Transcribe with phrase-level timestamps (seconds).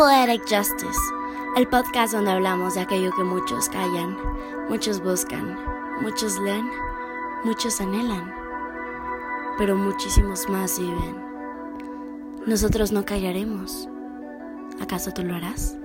[0.00, 0.98] Poetic Justice,
[1.58, 4.16] el podcast donde hablamos de aquello que muchos callan,
[4.70, 5.58] muchos buscan,
[6.00, 6.70] muchos leen,
[7.44, 8.34] muchos anhelan,
[9.58, 11.22] pero muchísimos más viven.
[12.46, 13.90] Nosotros no callaremos.
[14.80, 15.76] ¿Acaso tú lo harás?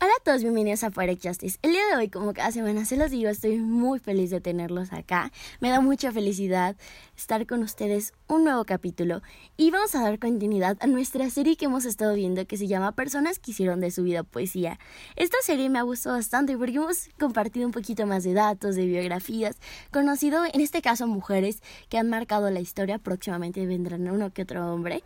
[0.00, 1.58] Hola a todos, bienvenidos a Poetic Justice.
[1.60, 4.92] El día de hoy, como cada semana se los digo, estoy muy feliz de tenerlos
[4.92, 5.32] acá.
[5.58, 6.76] Me da mucha felicidad
[7.16, 9.22] estar con ustedes un nuevo capítulo
[9.56, 12.92] y vamos a dar continuidad a nuestra serie que hemos estado viendo que se llama
[12.92, 14.78] Personas que hicieron de su vida poesía.
[15.16, 18.86] Esta serie me ha gustado bastante porque hemos compartido un poquito más de datos, de
[18.86, 19.56] biografías,
[19.90, 24.72] conocido en este caso mujeres que han marcado la historia, próximamente vendrán uno que otro
[24.72, 25.02] hombre.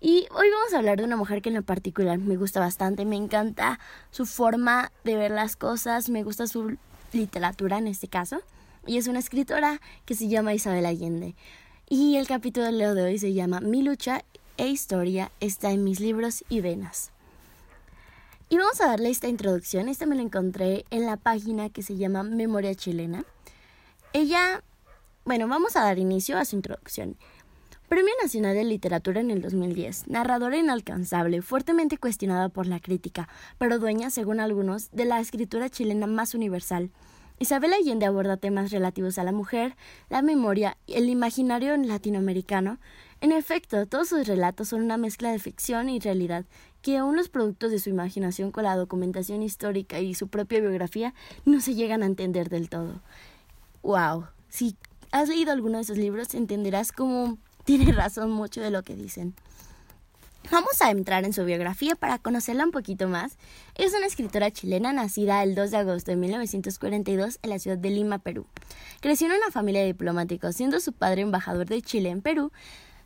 [0.00, 3.04] Y hoy vamos a hablar de una mujer que en lo particular me gusta bastante,
[3.04, 3.78] me encanta
[4.10, 6.76] su forma de ver las cosas, me gusta su
[7.12, 8.42] literatura en este caso.
[8.86, 11.34] Y es una escritora que se llama Isabel Allende.
[11.88, 14.24] Y el capítulo de hoy se llama Mi lucha
[14.56, 17.10] e historia está en mis libros y venas.
[18.48, 19.88] Y vamos a darle esta introducción.
[19.88, 23.24] Esta me la encontré en la página que se llama Memoria Chilena.
[24.12, 24.62] Ella,
[25.24, 27.16] bueno, vamos a dar inicio a su introducción.
[27.88, 30.08] Premio Nacional de Literatura en el 2010.
[30.08, 36.06] Narradora inalcanzable, fuertemente cuestionada por la crítica, pero dueña, según algunos, de la escritura chilena
[36.06, 36.90] más universal.
[37.38, 39.76] Isabel Allende aborda temas relativos a la mujer,
[40.08, 42.78] la memoria y el imaginario latinoamericano.
[43.20, 46.46] En efecto, todos sus relatos son una mezcla de ficción y realidad,
[46.80, 51.12] que aún los productos de su imaginación con la documentación histórica y su propia biografía
[51.44, 53.02] no se llegan a entender del todo.
[53.82, 54.24] ¡Wow!
[54.48, 54.74] Si
[55.10, 59.34] has leído alguno de esos libros, entenderás cómo tiene razón mucho de lo que dicen.
[60.50, 63.38] Vamos a entrar en su biografía para conocerla un poquito más.
[63.76, 67.88] Es una escritora chilena nacida el 2 de agosto de 1942 en la ciudad de
[67.90, 68.46] Lima, Perú.
[69.00, 72.52] Creció en una familia de diplomáticos, siendo su padre embajador de Chile en Perú.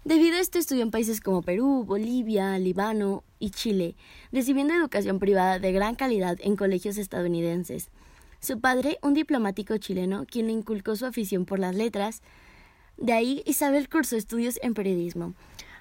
[0.04, 3.94] Debido a esto estudió en países como Perú, Bolivia, Líbano y Chile,
[4.32, 7.88] recibiendo educación privada de gran calidad en colegios estadounidenses.
[8.40, 12.22] Su padre, un diplomático chileno, quien le inculcó su afición por las letras,
[12.98, 15.34] de ahí Isabel cursó estudios en periodismo.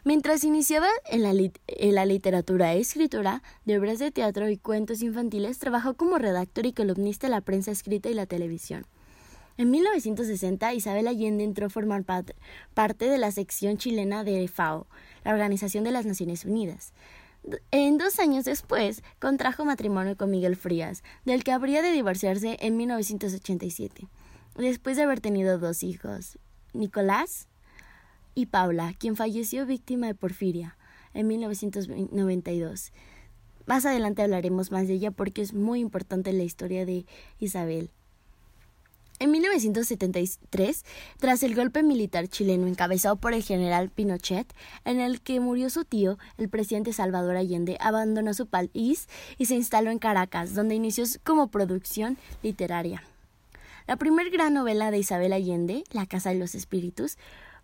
[0.03, 5.95] Mientras iniciaba en la, literatura e escritura de obras de teatro y cuentos infantiles, trabajó
[5.95, 8.85] como redactor y columnista en la prensa escrita y la televisión.
[9.57, 14.88] En 1960, Isabel Allende entró a formar parte de la sección chilena de FAO,
[15.25, 16.94] la Organización de las Naciones Unidas.
[17.72, 22.78] En dos años después, contrajo matrimonio con Miguel Frías, del que habría de divorciarse en
[22.78, 24.07] 1987,
[24.55, 26.38] después de haber tenido dos hijos,
[26.77, 27.47] Nicolás
[28.35, 30.77] y Paula, quien falleció víctima de porfiria
[31.13, 32.91] en 1992.
[33.65, 37.05] Más adelante hablaremos más de ella porque es muy importante la historia de
[37.39, 37.89] Isabel.
[39.19, 40.85] En 1973,
[41.19, 44.53] tras el golpe militar chileno encabezado por el general Pinochet,
[44.85, 49.55] en el que murió su tío, el presidente Salvador Allende abandonó su país y se
[49.55, 53.03] instaló en Caracas, donde inició como producción literaria.
[53.87, 57.17] La primer gran novela de Isabel Allende, La Casa de los Espíritus,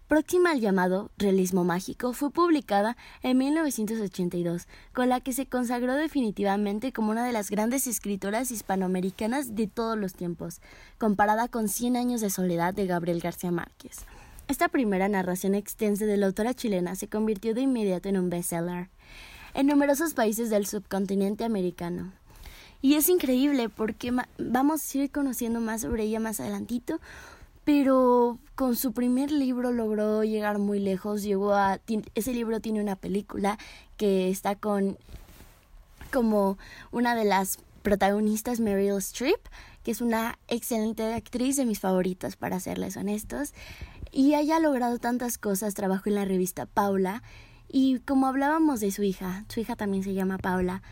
[0.08, 6.94] próxima al llamado realismo mágico, fue publicada en 1982, con la que se consagró definitivamente
[6.94, 10.62] como una de las grandes escritoras hispanoamericanas de todos los tiempos,
[10.98, 14.06] comparada con Cien años de soledad de Gabriel García Márquez.
[14.48, 18.88] Esta primera narración extensa de la autora chilena se convirtió de inmediato en un bestseller
[19.54, 22.14] en numerosos países del subcontinente americano.
[22.84, 27.00] Y es increíble porque vamos a ir conociendo más sobre ella más adelantito,
[27.64, 31.80] pero con su primer libro logró llegar muy lejos, llegó a
[32.14, 33.58] ese libro tiene una película
[33.96, 34.98] que está con
[36.12, 36.58] como
[36.92, 39.40] una de las protagonistas Meryl Streep,
[39.86, 43.54] que es una excelente actriz de mis favoritas para serles honestos,
[44.12, 47.24] y haya logrado tantas cosas, trabajó en la revista Paula
[47.70, 50.84] y como hablábamos de su hija, su hija también se llama Paula,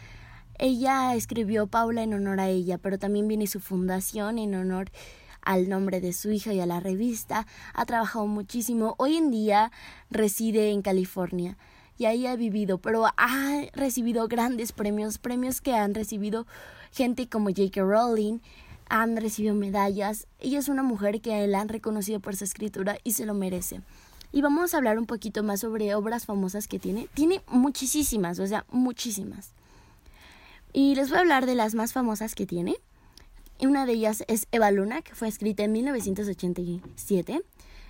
[0.61, 4.91] ella escribió Paula en honor a ella, pero también viene su fundación en honor
[5.41, 7.47] al nombre de su hija y a la revista.
[7.73, 8.93] Ha trabajado muchísimo.
[8.99, 9.71] Hoy en día
[10.11, 11.57] reside en California
[11.97, 16.45] y ahí ha vivido, pero ha recibido grandes premios, premios que han recibido
[16.91, 17.81] gente como J.K.
[17.81, 18.37] Rowling,
[18.87, 20.27] han recibido medallas.
[20.39, 23.81] Ella es una mujer que la han reconocido por su escritura y se lo merece.
[24.31, 27.07] Y vamos a hablar un poquito más sobre obras famosas que tiene.
[27.15, 29.53] Tiene muchísimas, o sea, muchísimas.
[30.73, 32.75] Y les voy a hablar de las más famosas que tiene.
[33.59, 37.41] Una de ellas es Eva Luna, que fue escrita en 1987.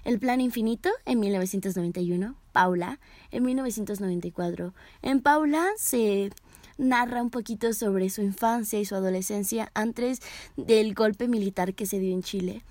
[0.04, 2.36] El Plan Infinito en 1991.
[2.52, 3.00] Paula
[3.30, 4.74] en 1994.
[5.04, 6.32] En Paula se
[6.78, 10.20] narra un poquito sobre su infancia y su adolescencia antes
[10.58, 12.64] del golpe militar que se dio en Chile.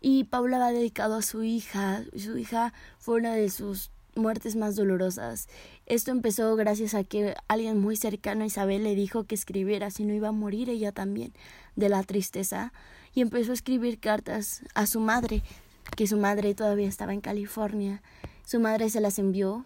[0.00, 2.02] Y Paula va dedicado a su hija.
[2.16, 5.48] Su hija fue una de sus muertes más dolorosas.
[5.86, 10.04] Esto empezó gracias a que alguien muy cercano a Isabel le dijo que escribiera, si
[10.04, 11.32] no iba a morir ella también
[11.76, 12.72] de la tristeza,
[13.14, 15.42] y empezó a escribir cartas a su madre,
[15.96, 18.02] que su madre todavía estaba en California.
[18.44, 19.64] Su madre se las envió,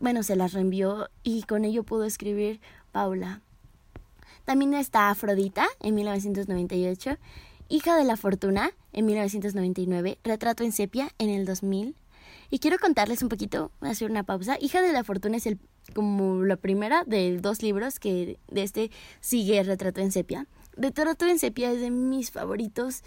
[0.00, 2.60] bueno, se las reenvió y con ello pudo escribir
[2.92, 3.40] Paula.
[4.44, 7.16] También está Afrodita en 1998,
[7.68, 11.96] Hija de la Fortuna en 1999, Retrato en Sepia en el 2000,
[12.50, 14.56] y quiero contarles un poquito, hacer una pausa.
[14.60, 15.58] Hija de la Fortuna es el,
[15.94, 18.90] como la primera de dos libros que de este
[19.20, 20.46] sigue Retrato en Sepia.
[20.76, 23.02] Retrato en Sepia es de mis favoritos.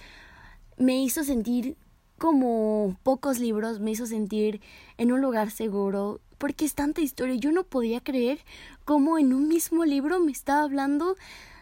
[0.77, 1.77] Me hizo sentir
[2.17, 4.61] como pocos libros, me hizo sentir
[4.97, 7.35] en un lugar seguro, porque es tanta historia.
[7.35, 8.39] Yo no podía creer
[8.85, 11.15] cómo en un mismo libro me estaba hablando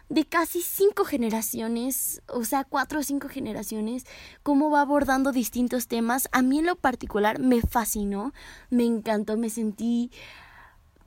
[0.10, 4.06] de casi cinco generaciones, o sea, cuatro o cinco generaciones,
[4.44, 6.30] cómo va abordando distintos temas.
[6.32, 8.34] A mí en lo particular me fascinó,
[8.70, 10.12] me encantó, me sentí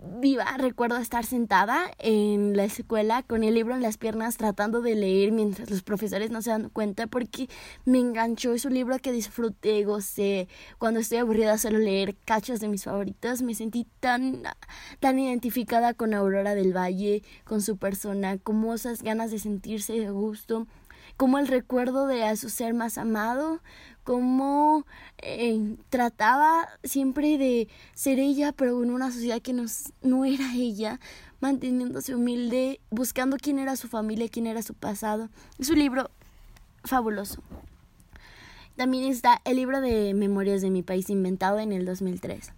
[0.03, 0.45] viva.
[0.57, 5.33] Recuerdo estar sentada en la escuela con el libro en las piernas tratando de leer
[5.33, 7.49] mientras los profesores no se dan cuenta porque
[7.85, 8.53] me enganchó.
[8.53, 10.49] Es un libro que disfruté, gocé.
[10.79, 13.43] Cuando estoy aburrida suelo leer cachos de mis favoritas.
[13.43, 14.43] Me sentí tan,
[15.01, 20.11] tan identificada con Aurora del Valle, con su persona, como esas ganas de sentirse de
[20.11, 20.67] gusto
[21.17, 23.61] como el recuerdo de a su ser más amado,
[24.05, 24.87] como
[25.19, 31.01] eh, trataba siempre de ser ella, pero en una sociedad que no era ella,
[31.41, 35.29] manteniéndose humilde, buscando quién era su familia, quién era su pasado.
[35.59, 36.11] Es un libro
[36.85, 37.43] fabuloso.
[38.77, 42.53] También está el libro de Memorias de mi país inventado en el 2003.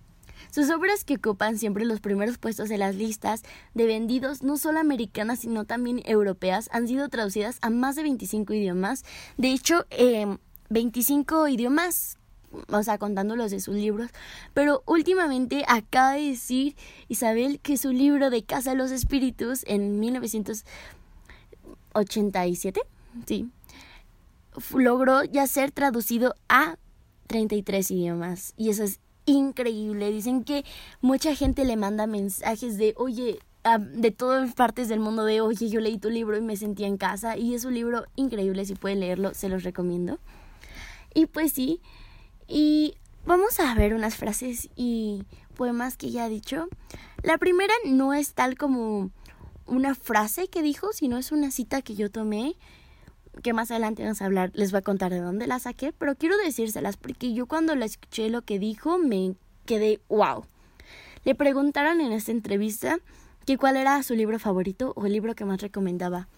[0.52, 4.81] Sus obras que ocupan siempre los primeros puestos en las listas de vendidos, no solo
[4.81, 9.02] americanas, sino también europeas, han sido traducidas a más de 25 idiomas.
[9.38, 9.87] De hecho,
[10.69, 12.19] 25 em, idiomas
[12.69, 14.10] o sea, contando los de sus libros.
[14.52, 16.76] Pero últimamente acaba de decir
[17.08, 22.82] Isabel que su libro de Casa de los Espíritus en 1987,
[23.26, 23.48] sí,
[24.75, 26.76] logró ya ser traducido a
[27.26, 28.52] 33 idiomas.
[28.56, 30.10] Y eso es increíble.
[30.10, 30.64] Dicen que
[31.00, 33.38] mucha gente le manda mensajes de, oye,
[33.78, 36.96] de todas partes del mundo de, oye, yo leí tu libro y me sentí en
[36.96, 37.36] casa.
[37.36, 40.19] Y es un libro increíble, si pueden leerlo, se los recomiendo.
[41.14, 41.80] Y pues sí,
[42.48, 45.24] y vamos a ver unas frases y
[45.54, 46.69] poemas que ya ha dicho.
[47.22, 49.10] La primera no es tal como
[49.66, 52.56] una frase que dijo, sino es una cita que yo tomé
[53.43, 56.17] que más adelante vamos a hablar, les voy a contar de dónde la saqué, pero
[56.17, 59.34] quiero decírselas porque yo cuando la escuché lo que dijo me
[59.64, 60.44] quedé wow.
[61.25, 62.99] Le preguntaron en esta entrevista
[63.46, 66.29] que cuál era su libro favorito o el libro que más recomendaba.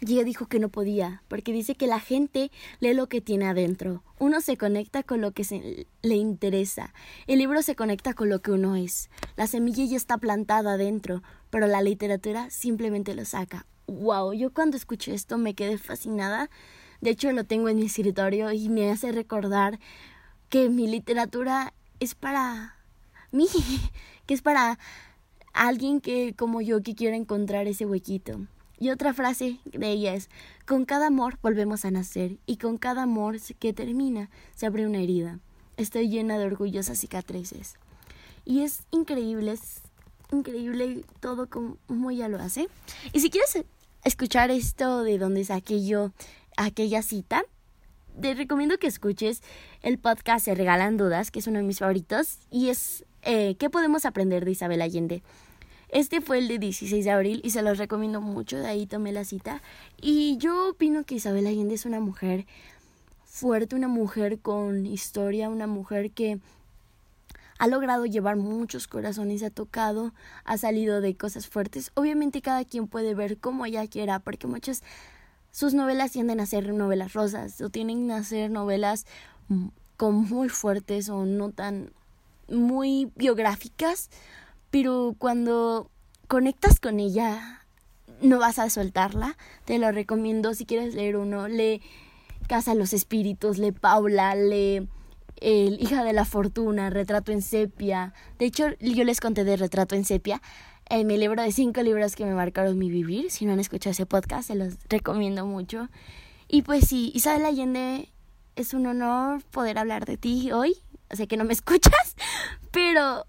[0.00, 2.50] Y ella dijo que no podía, porque dice que la gente
[2.80, 4.02] lee lo que tiene adentro.
[4.18, 6.92] Uno se conecta con lo que se le interesa.
[7.28, 9.10] El libro se conecta con lo que uno es.
[9.36, 14.76] La semilla ya está plantada adentro, pero la literatura simplemente lo saca wow, yo cuando
[14.76, 16.50] escuché esto me quedé fascinada.
[17.00, 19.78] De hecho, lo tengo en mi escritorio y me hace recordar
[20.48, 22.76] que mi literatura es para
[23.30, 23.46] mí,
[24.26, 24.78] que es para
[25.52, 28.40] alguien que como yo que quiere encontrar ese huequito.
[28.78, 30.28] Y otra frase de ella es,
[30.66, 34.98] con cada amor volvemos a nacer y con cada amor que termina se abre una
[34.98, 35.38] herida.
[35.76, 37.76] Estoy llena de orgullosas cicatrices.
[38.44, 39.56] Y es increíble,
[40.32, 42.68] increíble todo como ella lo hace.
[43.12, 43.64] Y si quieres
[44.04, 46.12] escuchar esto de donde saqué yo
[46.56, 47.44] aquella cita,
[48.20, 49.42] te recomiendo que escuches
[49.82, 53.70] el podcast Se Regalan Dudas, que es uno de mis favoritos, y es eh, ¿Qué
[53.70, 55.22] podemos aprender de Isabel Allende?
[55.88, 59.12] Este fue el de 16 de abril y se los recomiendo mucho, de ahí tomé
[59.12, 59.62] la cita.
[60.00, 62.46] Y yo opino que Isabel Allende es una mujer
[63.24, 66.40] fuerte, una mujer con historia, una mujer que
[67.62, 71.92] ha logrado llevar muchos corazones, ha tocado, ha salido de cosas fuertes.
[71.94, 74.82] Obviamente cada quien puede ver como ella quiera, porque muchas
[75.52, 79.06] sus novelas tienden a ser novelas rosas o tienen a ser novelas
[79.46, 81.92] mm, con muy fuertes o no tan
[82.48, 84.10] muy biográficas,
[84.72, 85.88] pero cuando
[86.26, 87.64] conectas con ella
[88.22, 89.36] no vas a soltarla.
[89.66, 91.80] Te lo recomiendo si quieres leer uno, lee
[92.48, 94.88] Casa los Espíritus, lee Paula, lee
[95.42, 98.14] el Hija de la Fortuna, Retrato en Sepia.
[98.38, 100.40] De hecho, yo les conté de Retrato en Sepia
[100.86, 103.30] en mi libro de cinco libros que me marcaron mi vivir.
[103.30, 105.88] Si no han escuchado ese podcast, se los recomiendo mucho.
[106.48, 108.08] Y pues sí, Isabel Allende,
[108.56, 110.76] es un honor poder hablar de ti hoy.
[111.10, 112.16] Sé que no me escuchas,
[112.70, 113.24] pero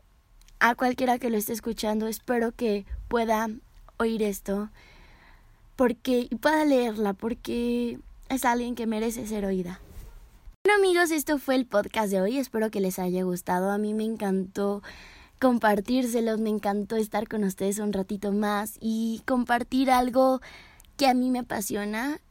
[0.60, 3.50] a cualquiera que lo esté escuchando, espero que pueda
[3.98, 4.70] oír esto
[5.75, 9.79] porque y pueda leerla porque es alguien que merece ser oída.
[10.65, 12.38] Bueno amigos, esto fue el podcast de hoy.
[12.38, 13.70] Espero que les haya gustado.
[13.70, 14.82] A mí me encantó
[15.41, 16.39] compartírselos.
[16.39, 20.39] Me encantó estar con ustedes un ratito más y compartir algo
[20.96, 22.22] que a mí me apasiona.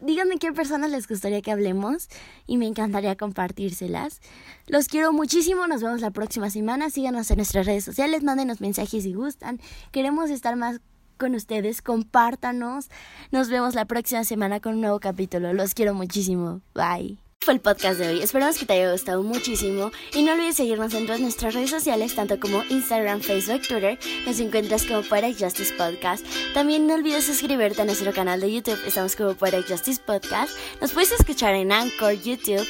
[0.00, 2.08] Díganme qué personas les gustaría que hablemos
[2.46, 4.22] y me encantaría compartírselas.
[4.68, 6.88] Los quiero muchísimo, nos vemos la próxima semana.
[6.88, 9.60] Síganos en nuestras redes sociales, mándenos mensajes si gustan.
[9.90, 10.80] Queremos estar más
[11.18, 12.88] con ustedes, compártanos.
[13.32, 15.52] Nos vemos la próxima semana con un nuevo capítulo.
[15.52, 16.62] Los quiero muchísimo.
[16.74, 18.22] Bye fue el podcast de hoy.
[18.22, 22.14] Esperamos que te haya gustado muchísimo y no olvides seguirnos en todas nuestras redes sociales,
[22.14, 23.98] tanto como Instagram, Facebook, Twitter.
[24.24, 26.24] Nos encuentras como Poetic Justice Podcast.
[26.54, 28.78] También no olvides suscribirte a nuestro canal de YouTube.
[28.86, 30.52] Estamos como Poetic Justice Podcast.
[30.80, 32.66] Nos puedes escuchar en Anchor, YouTube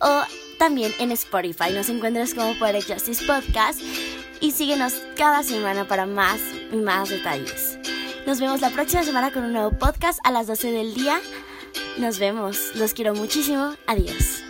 [0.00, 0.22] o
[0.58, 1.72] también en Spotify.
[1.72, 3.80] Nos encuentras como Poetic Justice Podcast
[4.40, 6.38] y síguenos cada semana para más
[6.70, 7.78] y más detalles.
[8.26, 11.18] Nos vemos la próxima semana con un nuevo podcast a las 12 del día.
[11.98, 12.74] Nos vemos.
[12.74, 13.74] Los quiero muchísimo.
[13.86, 14.41] Adiós.